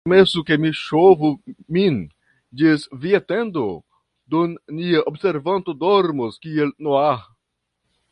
Permesu, 0.09 0.41
ke 0.45 0.55
mi 0.61 0.69
ŝovu 0.77 1.27
min 1.75 1.99
ĝis 2.61 2.85
via 3.03 3.19
tendo, 3.33 3.65
dum 4.35 4.55
nia 4.79 5.05
observanto 5.13 5.77
dormos 5.85 6.41
kiel 6.47 6.73
Noaho. 6.89 7.29